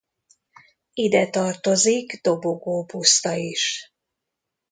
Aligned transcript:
Ide 0.93 1.29
tartozik 1.29 2.19
Dobogó 2.21 2.85
puszta 2.85 3.33
is. 3.35 3.93